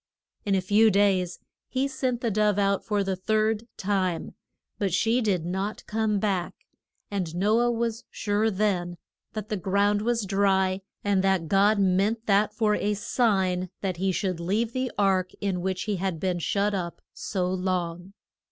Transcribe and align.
In 0.45 0.55
a 0.55 0.61
few 0.61 0.89
days 0.89 1.37
he 1.69 1.87
sent 1.87 2.21
the 2.21 2.31
dove 2.31 2.57
out 2.57 2.83
for 2.83 3.03
the 3.03 3.15
third 3.15 3.67
time, 3.77 4.33
but 4.79 4.91
she 4.91 5.21
did 5.21 5.45
not 5.45 5.85
come 5.85 6.17
back; 6.17 6.55
and 7.11 7.35
No 7.35 7.59
ah 7.59 7.69
was 7.69 8.03
sure 8.09 8.49
then 8.49 8.97
that 9.33 9.49
the 9.49 9.57
ground 9.57 10.01
was 10.01 10.25
dry, 10.25 10.81
and 11.03 11.23
that 11.23 11.47
God 11.47 11.77
meant 11.77 12.25
that 12.25 12.51
for 12.51 12.73
a 12.73 12.95
sign 12.95 13.69
that 13.81 13.97
he 13.97 14.11
should 14.11 14.39
leave 14.39 14.73
the 14.73 14.91
ark 14.97 15.33
in 15.39 15.61
which 15.61 15.83
he 15.83 15.97
had 15.97 16.19
been 16.19 16.39
shut 16.39 16.73
up 16.73 17.03
so 17.13 17.45
long. 17.45 18.13